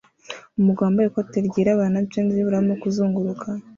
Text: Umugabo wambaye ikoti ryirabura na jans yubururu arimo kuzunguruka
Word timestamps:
Umugabo 0.59 0.85
wambaye 0.87 1.07
ikoti 1.09 1.37
ryirabura 1.47 1.89
na 1.93 2.01
jans 2.09 2.33
yubururu 2.35 2.57
arimo 2.59 2.75
kuzunguruka 2.81 3.47